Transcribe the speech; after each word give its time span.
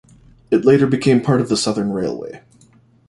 It 0.49 0.65
later 0.65 0.87
became 0.87 1.21
part 1.21 1.41
of 1.41 1.49
the 1.49 1.55
Southern 1.55 1.91
Railway. 1.93 2.41